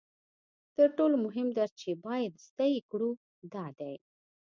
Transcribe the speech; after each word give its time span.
تر 0.75 0.89
ټولو 0.97 1.15
مهم 1.25 1.47
درس 1.57 1.73
چې 1.81 1.89
باید 2.05 2.33
زده 2.47 2.65
یې 2.73 2.79
کړو 2.91 3.11
دا 3.53 3.65
دی 3.79 3.95